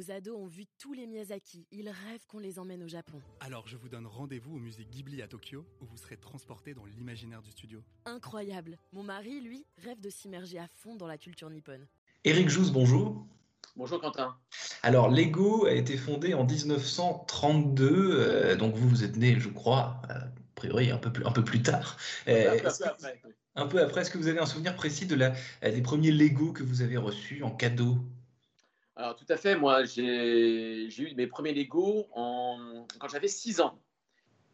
[0.00, 1.66] Nos ados ont vu tous les Miyazaki.
[1.72, 3.20] Ils rêvent qu'on les emmène au Japon.
[3.40, 6.86] Alors je vous donne rendez-vous au musée Ghibli à Tokyo, où vous serez transporté dans
[6.86, 7.82] l'imaginaire du studio.
[8.06, 8.78] Incroyable.
[8.94, 11.86] Mon mari, lui, rêve de s'immerger à fond dans la culture nippone.
[12.24, 13.26] Éric Jousse, bonjour.
[13.76, 14.38] Bonjour Quentin.
[14.82, 20.00] Alors, Lego a été fondé en 1932, euh, donc vous, vous êtes né, je crois,
[20.08, 21.98] euh, a priori un peu plus, un peu plus tard.
[22.26, 23.18] Un Euh, peu après,
[23.54, 26.52] un peu après, est-ce que vous avez un souvenir précis de la, des premiers Lego
[26.52, 27.98] que vous avez reçus en cadeau?
[29.00, 32.84] Alors tout à fait, moi j'ai eu mes premiers Lego en...
[32.98, 33.78] quand j'avais 6 ans.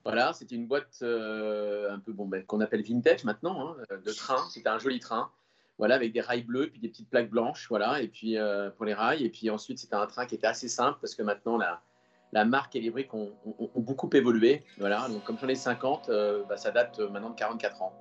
[0.05, 4.13] Voilà, c'était une boîte euh, un peu bon, ben, qu'on appelle vintage maintenant, hein, de
[4.13, 4.49] train.
[4.49, 5.33] C'était un joli train,
[5.79, 8.85] voilà, avec des rails bleus, puis des petites plaques blanches, voilà, et puis euh, pour
[8.85, 9.25] les rails.
[9.25, 11.83] Et puis ensuite c'était un train qui était assez simple parce que maintenant la,
[12.31, 13.33] la marque et les briques ont,
[13.75, 14.63] beaucoup évolué.
[14.79, 17.93] Voilà, donc comme j'en ai 50, euh, bah, ça date maintenant de 44 ans.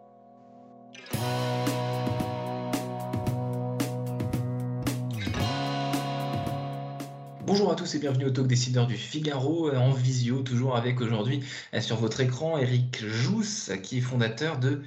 [7.56, 11.00] Bonjour à tous et bienvenue au Talk Décideur du Figaro, euh, en visio, toujours avec
[11.00, 11.42] aujourd'hui
[11.74, 14.82] euh, sur votre écran Éric Jousse, qui est fondateur de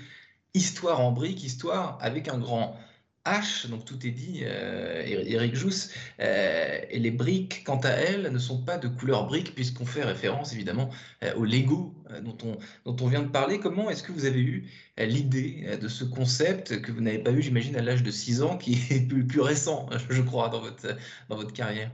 [0.53, 2.79] Histoire en briques, Histoire avec un grand
[3.25, 5.95] H, donc tout est dit, euh, Éric Jousse.
[6.21, 10.05] Euh, et les briques, quant à elles, ne sont pas de couleur brique, puisqu'on fait
[10.05, 10.91] référence évidemment
[11.25, 13.61] euh, au Lego euh, dont, on, dont on vient de parler.
[13.61, 14.69] Comment est-ce que vous avez eu
[15.01, 18.11] euh, l'idée euh, de ce concept que vous n'avez pas eu, j'imagine, à l'âge de
[18.11, 20.97] 6 ans, qui est plus, plus récent, je crois, dans votre,
[21.31, 21.91] dans votre carrière?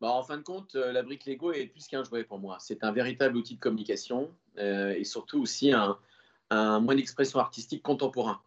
[0.00, 2.58] Bah, en fin de compte, euh, la brique Lego est plus qu'un jouet pour moi.
[2.60, 5.98] C'est un véritable outil de communication euh, et surtout aussi un,
[6.50, 8.40] moyen d'expression artistique contemporain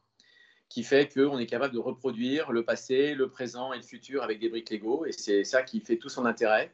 [0.69, 4.39] qui fait qu'on est capable de reproduire le passé, le présent et le futur avec
[4.39, 5.05] des briques Lego.
[5.05, 6.73] Et c'est ça qui fait tout son intérêt.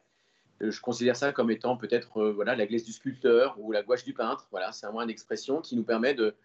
[0.62, 4.04] Euh, Je considère ça comme étant peut-être voilà, la glaise du sculpteur ou la gouache
[4.04, 4.48] du peintre.
[4.52, 6.36] Voilà, c'est un moyen d'expression qui nous permet de,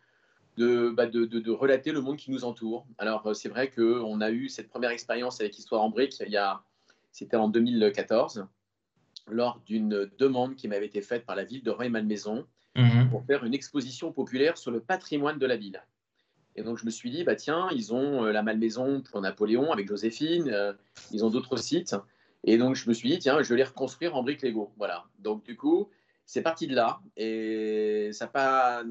[0.57, 2.87] de, bah, relater le monde qui nous entoure.
[2.97, 6.39] Alors, c'est vrai qu'on a eu cette première expérience avec Histoire en briques il y
[6.39, 6.63] a,
[7.13, 8.47] c'était en 2014,
[9.29, 13.11] lors d'une demande qui m'avait été faite par la ville de Rueil-Malmaison Mhm.
[13.11, 15.83] pour faire une exposition populaire sur le patrimoine de la ville.
[16.57, 19.73] Et donc je me suis dit, bah tiens, ils ont euh, la Malmaison pour Napoléon
[19.73, 20.73] avec Joséphine, euh,
[21.11, 21.97] ils ont d'autres sites.
[22.45, 24.73] Et donc je me suis dit, tiens, je vais les reconstruire en briques Lego.
[24.79, 25.05] Voilà.
[25.19, 25.91] Donc du coup,
[26.25, 27.01] c'est parti de là.
[27.17, 28.85] Et ça n'a pas,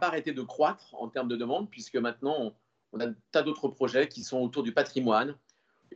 [0.00, 2.52] pas arrêté de croître en termes de demande, puisque maintenant,
[2.92, 5.36] on a un tas d'autres projets qui sont autour du patrimoine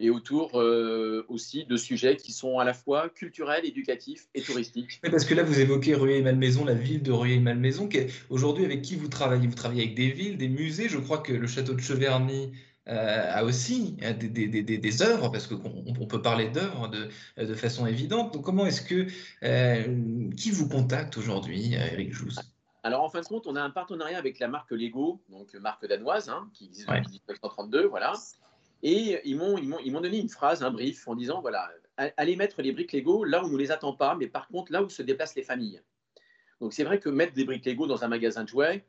[0.00, 5.00] et autour euh, aussi de sujets qui sont à la fois culturels, éducatifs et touristiques.
[5.04, 7.88] Oui, parce que là, vous évoquez Rueil-Malmaison, la ville de Rueil-Malmaison.
[8.30, 9.46] Aujourd'hui, avec qui vous travaillez?
[9.46, 10.88] Vous travaillez avec des villes, des musées?
[10.88, 12.52] Je crois que le château de Cheverny
[12.88, 16.48] euh, a aussi euh, des, des, des, des- des œuvres, parce qu'on on peut parler
[16.48, 17.08] d'œuvres de,
[17.42, 18.34] de façon évidente.
[18.34, 19.06] Donc, comment est-ce que
[19.42, 22.40] euh, qui vous contacte aujourd'hui, Eric Jousse?
[22.82, 25.86] Alors, en fin de compte, on a un partenariat avec la marque Lego, donc marque
[25.88, 28.12] danoise, hein, qui existe depuis 1932, voilà.
[28.86, 31.70] Et ils m'ont, ils, m'ont, ils m'ont donné une phrase, un brief, en disant, voilà,
[31.96, 34.70] allez mettre les briques Lego là où on ne les attend pas, mais par contre,
[34.72, 35.80] là où se déplacent les familles.
[36.60, 38.84] Donc, c'est vrai que mettre des briques Lego dans un magasin de jouets,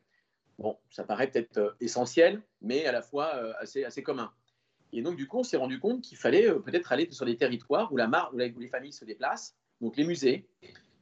[0.60, 4.34] bon, ça paraît peut-être euh, essentiel, mais à la fois euh, assez, assez commun.
[4.92, 7.38] Et donc, du coup, on s'est rendu compte qu'il fallait euh, peut-être aller sur des
[7.38, 10.46] territoires où, la mar- où, les familles se déplacent, donc les musées,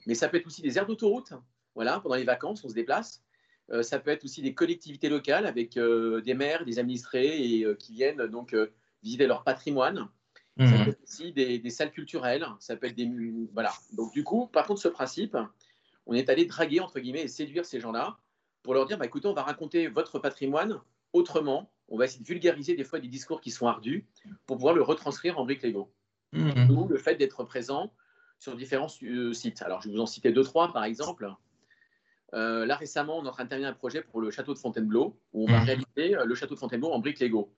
[0.05, 1.33] mais ça peut être aussi des aires d'autoroute.
[1.73, 3.23] Voilà, pendant les vacances, on se déplace.
[3.81, 8.27] Ça peut être aussi des collectivités locales avec des maires, des administrés et, qui viennent
[8.27, 8.53] donc
[9.03, 10.07] visiter leur patrimoine.
[10.57, 10.83] Ça Mhm.
[10.85, 12.45] peut être aussi des, des salles culturelles.
[12.59, 13.09] Ça peut être des
[13.53, 13.71] voilà.
[13.93, 15.35] Donc du coup, par contre, ce principe,
[16.05, 18.17] on est allé draguer entre guillemets et séduire ces gens-là
[18.61, 20.79] pour leur dire, bah, écoutez, on va raconter votre patrimoine
[21.11, 21.71] autrement.
[21.89, 24.05] On va essayer de vulgariser des fois des discours qui sont ardus
[24.45, 25.91] pour pouvoir le retranscrire en briques Lego.
[26.31, 26.67] Mhm.
[26.67, 27.91] D'où le fait d'être présent
[28.39, 29.61] sur différents euh, sites.
[29.63, 31.33] Alors, je vais vous en citer deux, trois, par exemple.
[32.33, 34.59] Euh, là, récemment, on est en train de terminer un projet pour le château de
[34.59, 35.65] Fontainebleau, où on va Mhm.
[35.65, 37.51] réaliser euh, le château de Fontainebleau en briques Lego.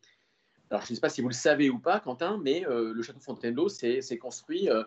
[0.71, 3.01] Alors, je ne sais pas si vous le savez ou pas, Quentin, mais euh, le
[3.03, 4.83] château Fontainebleau, c'est c'est construit euh,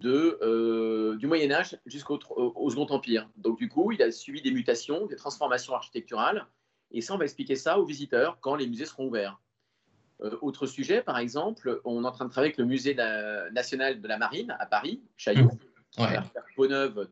[0.00, 3.28] de, euh, du Moyen-Âge jusqu'au tr- au, au Second Empire.
[3.36, 6.46] Donc, du coup, il a suivi des mutations, des transformations architecturales.
[6.90, 9.40] Et ça, on va expliquer ça aux visiteurs quand les musées seront ouverts.
[10.42, 12.94] Autre sujet, par exemple, on est en train de travailler avec le musée
[13.52, 15.48] national de la marine à Paris, Chaillot,
[15.98, 16.04] Ouais.
[16.04, 16.44] on va faire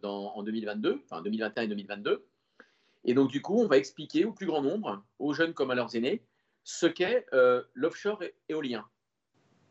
[0.02, 2.26] en 2022, enfin 2021 et 2022.
[3.04, 5.74] Et donc, du coup, on va expliquer au plus grand nombre, aux jeunes comme à
[5.74, 6.22] leurs aînés,
[6.68, 8.84] ce qu'est euh, l'offshore éolien.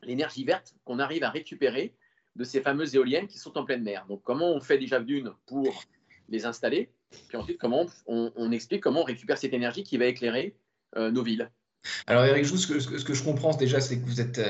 [0.02, 1.94] L'énergie verte qu'on arrive à récupérer
[2.36, 4.08] de ces fameuses éoliennes qui sont en pleine mer.
[4.10, 5.84] Donc, comment on fait déjà d'une pour
[6.28, 6.90] les installer,
[7.28, 10.56] puis ensuite, comment on, explique comment on récupère cette énergie qui va éclairer
[10.96, 11.52] euh, nos villes.
[12.08, 14.42] Alors, Eric Jousse, ce que, ce que- je comprends déjà, c'est que vous êtes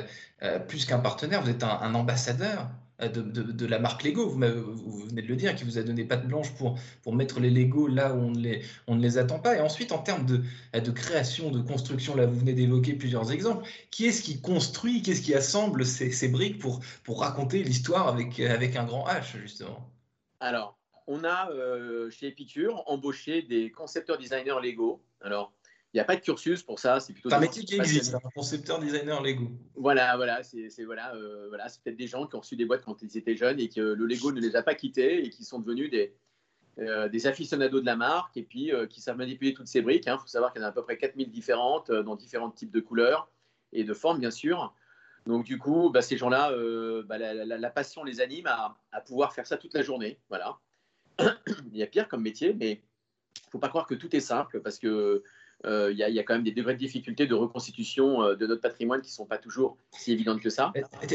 [0.42, 2.70] euh, plus qu'un partenaire, vous êtes un ambassadeur
[3.02, 6.28] euh, de, la marque Lego, vous, venez de le dire, qui vous a donné patte
[6.28, 9.40] blanche pour, pour mettre les Lego là où on ne les, on ne les attend
[9.40, 9.58] pas.
[9.58, 10.42] Et ensuite, en termes de,
[10.80, 15.22] de création, de construction, là vous venez d'évoquer plusieurs exemples, qui est-ce qui construit, qu'est-ce
[15.22, 19.92] qui assemble ces, ces, briques pour, pour raconter l'histoire avec, avec un grand H, justement?
[20.40, 20.78] Alors,
[21.08, 25.02] on a euh, chez Epicure embauché des concepteurs designers Lego.
[25.22, 25.54] Alors,
[25.98, 27.34] n'y a pas de cursus pour ça, c'est plutôt.
[27.34, 29.52] un métier qui existe, un concepteur designer Lego.
[29.76, 32.84] Voilà, voilà, c'est voilà, euh, voilà, c'est peut-être des gens qui ont reçu des boîtes
[32.84, 35.44] quand ils étaient jeunes et que le Lego ne les a pas quittés et qui
[35.44, 36.16] sont devenus des,
[36.80, 40.06] euh, des aficionados de la marque et puis qui savent manipuler toutes ces briques.
[40.06, 40.18] Il hein.
[40.18, 42.80] faut savoir qu'il y en a à peu près 4000 différentes dans différents types de
[42.80, 43.30] couleurs
[43.74, 44.74] et de formes, bien sûr.
[45.26, 46.54] Donc, du coup, bah, ces gens-là,
[47.04, 50.20] bah, la, passion les anime à, à, pouvoir faire ça toute la journée.
[50.30, 50.58] Voilà.
[51.72, 52.82] il y a pire comme métier, mais
[53.48, 55.24] il ne faut pas croire que tout est simple parce que euh,
[55.66, 59.02] il y, a quand même des degrés de difficulté de reconstitution euh, de notre patrimoine
[59.02, 60.72] qui ne sont pas toujours si évidentes que ça.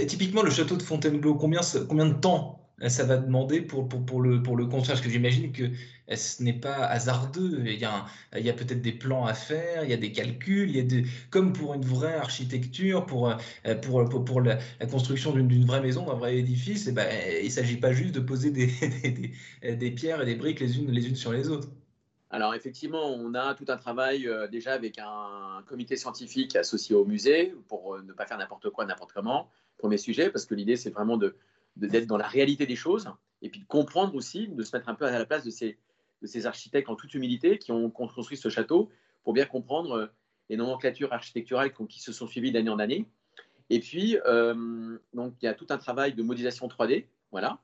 [0.06, 2.58] Typiquement, le château de Fontainebleau, combien, de temps
[2.88, 3.84] ça va demander pour,
[4.20, 4.96] le, construire?
[4.96, 5.70] Parce que j'imagine que
[6.12, 7.62] ce n'est pas hasardeux.
[7.64, 11.02] Il y a, peut-être des plans à faire, il y a des calculs, y a
[11.30, 16.88] comme pour une vraie architecture, pour, euh, la, construction d'une vraie maison, d'un vrai édifice,
[16.88, 17.08] eh ben,
[17.40, 18.50] il ne s'agit pas juste de poser
[19.62, 21.68] des, pierres et des briques les unes sur les autres.
[22.34, 27.04] Alors effectivement, on a tout un travail euh, déjà avec un comité scientifique associé au
[27.04, 29.50] musée pour euh, ne pas faire n'importe quoi, n'importe comment.
[29.76, 31.36] Premier sujet, parce que l'idée c'est vraiment de,
[31.76, 33.10] d'être dans la réalité des choses
[33.42, 35.76] et puis de comprendre aussi, de se mettre un peu à la place de ces,
[36.22, 38.88] de ces architectes en toute humilité qui ont construit ce château
[39.24, 40.06] pour bien comprendre euh,
[40.48, 43.06] les nomenclatures architecturales qui se sont suivies d'année en année.
[43.68, 44.16] Et puis,
[45.14, 47.58] donc, il y a tout un travail de modélisation 3D, voilà,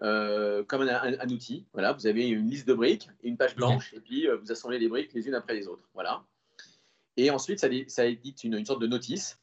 [0.00, 1.66] euh, comme un, outil.
[1.72, 4.78] Voilà, vous avez une liste de briques une page blanche, et puis euh, vous assemblez
[4.78, 5.88] les briques les unes après les autres.
[5.94, 6.24] Voilà.
[7.16, 9.38] Et ensuite, ça, ça édite une, sorte de notice.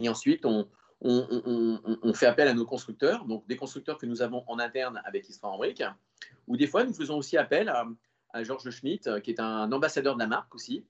[0.00, 0.68] Et ensuite, on,
[1.00, 5.28] on, fait appel à nos constructeurs, donc des constructeurs que nous avons en interne avec
[5.28, 5.84] Histoire en briques,
[6.48, 7.86] ou des fois, nous faisons aussi appel à,
[8.32, 10.84] à Georges Schmitt, qui est un ambassadeur de la marque aussi.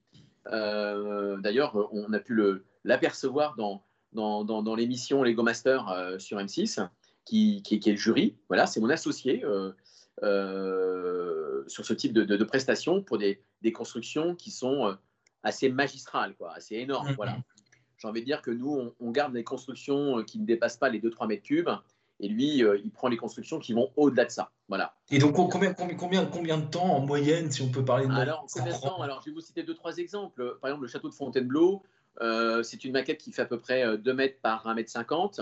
[0.47, 2.43] Euh, d'ailleurs, on a pu
[2.85, 6.89] l'apercevoir dans, dans, dans, dans l'émission Lego Master sur M6
[7.31, 8.37] qui, est le jury.
[8.49, 9.73] Voilà, c'est mon associé euh,
[10.23, 13.43] euh, sur ce type de, de, prestations pour des,
[13.73, 14.95] constructions qui sont euh,
[15.43, 17.13] assez magistrales, quoi, assez énormes.
[17.17, 17.33] Voilà.
[17.33, 17.43] Mm-hmm.
[17.99, 21.01] J'ai envie de dire que nous, on, garde des constructions qui ne dépassent pas les
[21.01, 21.69] 2-3 mètres cubes.
[22.23, 24.51] Et lui, il prend les constructions qui vont au-delà de ça.
[24.69, 24.95] Voilà.
[25.11, 28.47] Et donc, combien, combien, combien de temps en moyenne, si on peut parler de Alors,
[28.53, 29.01] combien de temps?
[29.01, 30.59] Alors, je vais vous citer deux, trois exemples.
[30.61, 31.83] Par exemple, le château de Fontainebleau,
[32.21, 34.91] euh, c'est une maquette qui fait à peu près 2 euh, mètres par 1 mètre
[34.91, 35.41] 50.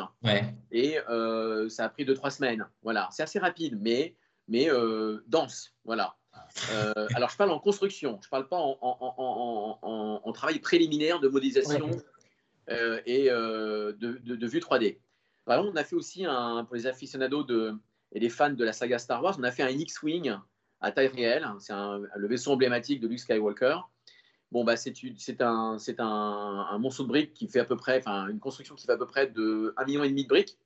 [0.71, 2.67] Et euh, ça a pris 2-3 semaines.
[2.83, 4.15] Voilà, c'est assez rapide, mais,
[4.47, 4.69] mais
[5.27, 5.75] dense.
[5.85, 6.17] Voilà.
[7.15, 11.91] alors, je parle en construction, je ne parle pas en, travail préliminaire de modélisation
[12.69, 14.99] et de, vue 3D.
[15.45, 17.75] Par exemple, on a fait aussi, un, pour les aficionados de,
[18.13, 20.37] et les fans de la saga Star Wars, on a fait un X-Wing
[20.81, 21.47] à taille réelle.
[21.59, 23.79] C'est le vaisseau emblématique de Luke Skywalker.
[24.51, 24.95] Bon, bah, c'est
[25.43, 28.87] un, un, un, morceau de briques qui fait à peu près, enfin, une construction qui
[28.87, 30.59] fait à peu près de 1,5 million et demi de briques.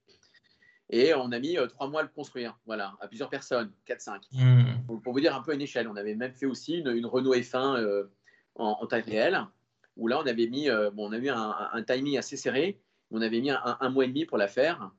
[0.90, 4.20] Et on a mis euh, trois mois à le construire, voilà, à plusieurs personnes, 4-5.
[4.32, 5.00] Mmh.
[5.02, 7.78] Pour, vous dire un peu une échelle, on avait même fait aussi une, Renault F1
[7.78, 8.04] euh,
[8.56, 9.46] en, taille réelle,
[9.96, 12.78] où là, on avait mis, euh, bon, on a eu un, timing assez serré,
[13.10, 14.90] on avait mis un, mois et demi pour la faire,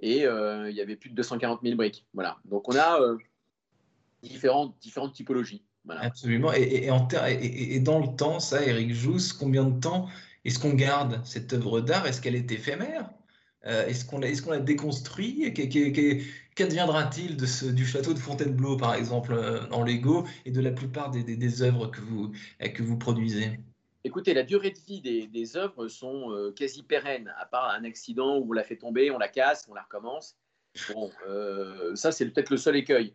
[0.00, 2.06] et il y avait plus de 240 000 briques.
[2.14, 2.38] Voilà.
[2.46, 2.98] Donc, on a
[4.22, 5.62] différentes, différentes typologies.
[5.88, 6.52] Absolument.
[6.54, 6.88] Et,
[7.74, 10.08] et, dans le temps, ça, Eric Jousse, combien de temps
[10.44, 12.06] est-ce qu'on garde cette œuvre d'art?
[12.06, 13.10] Est-ce qu'elle est éphémère?
[13.66, 15.52] Euh, Est-ce qu'on l'a déconstruit?
[16.54, 21.62] Qu'adviendra-t-il du château de Fontainebleau, par exemple, euh, en Lego, et de la plupart des,
[21.62, 23.58] œuvres que vous, que vous produisez?
[24.04, 28.36] Écoutez, la durée de vie des, œuvres sont euh, quasi pérennes, à part un accident
[28.36, 30.36] où on la fait tomber, on la casse, on la recommence.
[30.92, 31.10] Bon,
[31.94, 33.14] ça, c'est peut-être le seul écueil.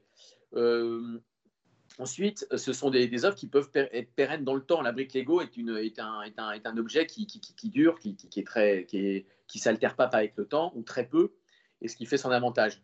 [1.99, 4.81] Ensuite, ce sont des, œuvres qui peuvent être pérennes dans le temps.
[4.81, 7.69] La brique Lego est, une, est, un, est, un, est un, objet qui, qui, qui
[7.69, 11.33] dure, qui, qui, est très, qui, qui s'altère pas avec le temps ou très peu,
[11.81, 12.81] et ce qui fait son avantage.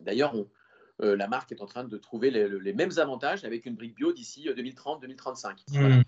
[0.00, 0.34] D'ailleurs,
[1.02, 4.12] euh, la marque est en train de trouver les, mêmes avantages avec une brique bio
[4.12, 5.58] d'ici 2030-2035.
[5.74, 6.02] Euh, mmh.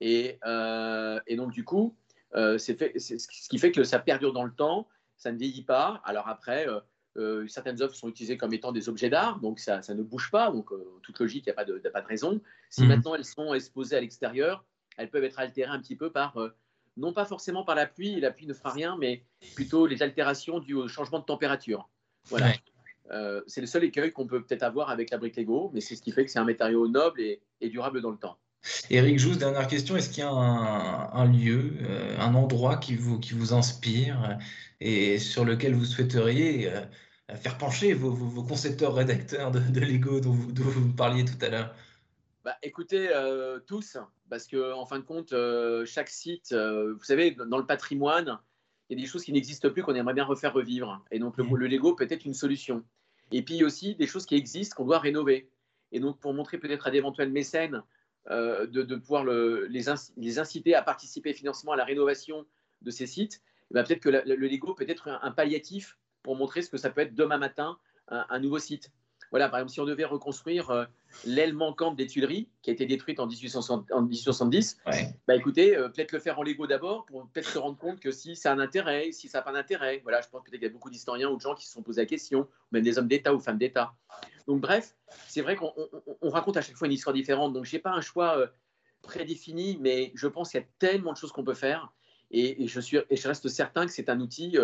[0.00, 1.96] Et, euh, et, donc, du coup,
[2.58, 6.00] c'est ce qui fait que ça perdure dans le temps, ça ne vieillit pas.
[6.04, 6.66] Alors après,
[7.16, 10.50] euh, certaines œuvres sont utilisées comme étant des objets d'art, donc ça, ne bouge pas,
[10.50, 12.40] donc euh, toute logique, il n'y a, pas de, pas de raison.
[12.68, 12.88] Si mhm.
[12.88, 14.64] maintenant elles sont exposées à l'extérieur,
[14.98, 16.54] elles peuvent être altérées un petit peu par, euh,
[16.96, 19.22] non pas forcément par la pluie, la pluie ne fera rien, mais
[19.54, 21.88] plutôt les altérations dues au changement de température.
[22.28, 22.52] Voilà.
[23.46, 26.02] c'est le seul écueil qu'on peut peut-être avoir avec la brique Lego, mais c'est ce
[26.02, 28.36] qui fait que c'est un matériau noble et, durable dans le temps.
[28.90, 29.96] Eric Jousse, dernière question.
[29.96, 34.38] Est-ce qu'il y a un, lieu, euh, un endroit qui vous, qui vous inspire
[34.80, 36.68] et sur lequel vous souhaiteriez
[37.34, 41.74] faire pencher vos, concepteurs rédacteurs de, Lego dont vous, vous, parliez tout à l'heure
[42.44, 43.98] bah, Écoutez, euh, tous,
[44.30, 45.34] parce qu'en en fin de compte,
[45.86, 48.38] chaque site, vous savez, dans le patrimoine,
[48.88, 51.04] il y a des choses qui n'existent plus qu'on aimerait bien refaire revivre.
[51.10, 51.56] Et donc, le, mmh.
[51.56, 52.84] le Lego peut être une solution.
[53.32, 55.50] Et puis aussi des choses qui existent qu'on doit rénover.
[55.92, 57.82] Et donc, pour montrer peut-être à d'éventuels mécènes
[58.30, 59.88] euh, de, pouvoir les,
[60.38, 62.46] inciter à participer financièrement à la rénovation
[62.82, 63.40] de ces sites,
[63.70, 67.02] ben, peut-être que le, Lego peut être un, palliatif pour montrer ce que ça peut
[67.02, 67.78] être demain matin
[68.08, 68.90] un nouveau site.
[69.30, 70.84] Voilà, par exemple, si on devait reconstruire euh,
[71.24, 74.78] l'aile manquante des Tuileries, qui a été détruite en 1870,
[75.26, 78.10] bah écoutez, euh, peut-être le faire en Lego d'abord pour peut-être se rendre compte que
[78.10, 80.00] si ça a un intérêt, si ça n'a pas d'intérêt.
[80.02, 81.82] Voilà, je pense peut-être qu'il y a beaucoup d'historiens ou de gens qui se sont
[81.82, 83.94] posés la question, même des hommes d'État ou femmes d'État.
[84.46, 85.72] Donc, bref, c'est vrai qu'on
[86.30, 87.52] raconte à chaque fois une histoire différente.
[87.52, 88.46] Donc, je n'ai pas un choix euh,
[89.02, 91.92] prédéfini, mais je pense qu'il y a tellement de choses qu'on peut faire.
[92.30, 94.56] Et, je suis, et je reste certain que c'est un outil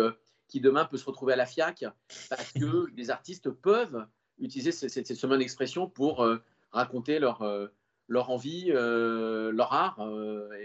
[0.47, 1.85] qui demain peut se retrouver à la FIAC
[2.29, 4.05] parce que les artistes peuvent
[4.39, 7.67] utiliser cette, cette d'expression pour euh, raconter leur, euh,
[8.07, 9.99] leur envie, euh, leur art.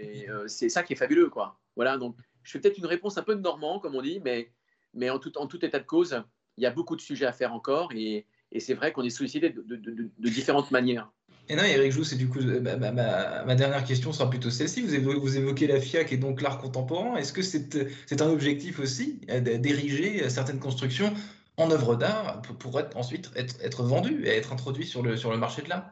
[0.01, 1.29] et c'est ça qui est fabuleux.
[1.29, 1.59] Quoi.
[1.75, 4.51] Voilà, donc je fais peut-être une réponse un peu de normand, comme on dit, mais,
[4.93, 6.23] mais en, tout, en tout état de cause,
[6.57, 7.91] il y a beaucoup de sujets à faire encore.
[7.93, 11.11] Et, et c'est vrai qu'on est sollicité de, de, de, différentes manières.
[11.47, 14.81] Et non, Eric Jou, c'est du coup ma, ma, ma, dernière question sera plutôt celle-ci.
[14.81, 17.15] Vous, évoquez, vous évoquez la FIAC et donc l'art contemporain.
[17.15, 21.11] Est-ce que c'est un objectif aussi d'ériger certaines constructions
[21.57, 25.31] en œuvre d'art pour être, ensuite être, être, vendu et être introduit sur le, sur
[25.31, 25.91] le marché de l'art?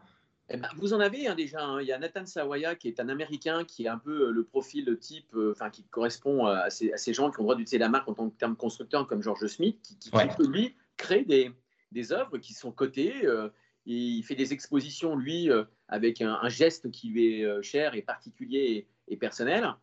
[0.49, 1.61] Eh ben, vous en avez déjà.
[1.61, 1.81] Hein.
[1.81, 4.43] Il y a Nathan Sawaya qui est un Américain qui est un peu euh, le
[4.43, 7.79] profil type, euh, enfin qui correspond à ces, à ces, gens qui ont droit d'utiliser
[7.79, 11.51] la marque en tant que terme constructeur, comme George Smith, qui, qui, lui crée des,
[11.91, 13.25] des, œuvres qui sont cotées.
[13.25, 13.49] Euh,
[13.85, 15.49] il fait des expositions lui
[15.87, 19.73] avec un, geste qui lui est cher et particulier et, personnel.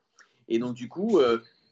[0.46, 1.20] Et donc du coup,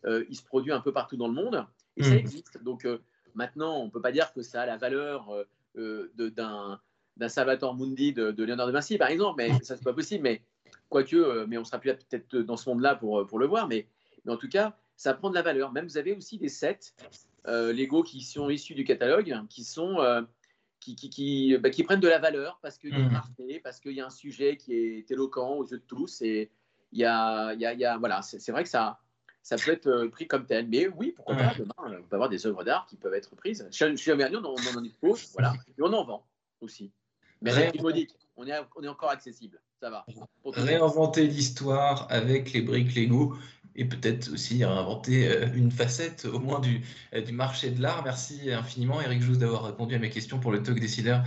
[0.07, 1.67] il se produit un peu partout dans le monde
[1.99, 2.19] et ça hmm.
[2.19, 2.63] existe.
[2.63, 2.87] Donc
[3.35, 5.45] Maintenant, on ne peut pas dire que ça a la valeur euh,
[5.77, 6.81] euh, d'un,
[7.17, 10.23] d'un Salvatore Mundi de, de, Léonard de Vinci, par exemple, mais ça, c'est pas possible.
[10.23, 10.43] Mais
[10.89, 13.87] quoique, euh, mais on sera plus peut-être dans ce monde-là pour, pour le voir, mais,
[14.25, 15.73] mais en tout cas, ça prend de la valeur.
[15.73, 16.95] Même vous avez aussi des sets
[17.45, 19.99] Lego qui sont issus du catalogue, qui sont
[20.83, 23.61] qui, qui, qui, bah, qui, prennent de la valeur parce qu'il y a une mmh.
[23.63, 26.23] parce qu'il y a un sujet qui est éloquent aux yeux de tous.
[26.23, 26.51] Et
[26.91, 28.99] il y a, il y a, il y a voilà, c'est, vrai que ça,
[29.43, 30.67] ça peut être euh, pris comme tel.
[30.69, 33.67] Mais oui, pourquoi pas, demain, on peut avoir des œuvres d'art qui peuvent être prises.
[33.71, 35.55] Je suis jamais on, on en expose, voilà.
[35.79, 36.27] Et on en vend
[36.61, 36.93] aussi.
[37.41, 37.73] Mais Ré...
[37.81, 38.09] on est,
[38.77, 39.61] on est encore accessible.
[39.81, 40.07] Ça va.
[40.45, 43.37] Réinventer l'histoire avec les briques Lego
[43.77, 46.83] et peut-être aussi réinventer euh, une facette au moins du,
[47.15, 48.03] euh, du marché de l'art.
[48.05, 51.25] Merci infiniment Eric Jousse d'avoir répondu à mes questions pour le talk décideur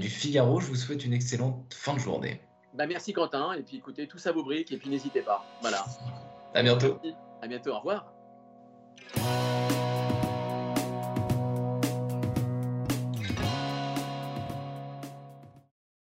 [0.00, 0.60] du Figaro.
[0.60, 2.40] Je vous souhaite une excellente fin de journée.
[2.74, 5.44] Bah merci Quentin, et puis écoutez, tout ça vos briques, et puis n'hésitez pas.
[5.60, 5.84] Voilà.
[6.54, 6.98] À bientôt.
[7.40, 8.12] À bientôt, au revoir.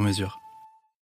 [0.00, 0.40] sur mesure.